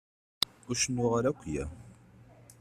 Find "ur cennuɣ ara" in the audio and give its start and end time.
0.67-1.31